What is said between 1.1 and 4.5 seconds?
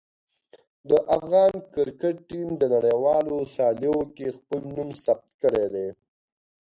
افغان کرکټ ټیم د نړیوالو سیالیو کې